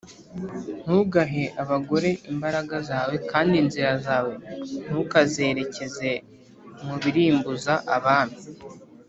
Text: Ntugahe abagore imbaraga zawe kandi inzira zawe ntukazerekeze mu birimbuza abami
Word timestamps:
Ntugahe 0.83 1.43
abagore 1.61 2.09
imbaraga 2.31 2.75
zawe 2.89 3.15
kandi 3.31 3.53
inzira 3.63 3.91
zawe 4.05 4.33
ntukazerekeze 4.85 6.09
mu 6.85 6.95
birimbuza 7.03 7.73
abami 7.95 8.39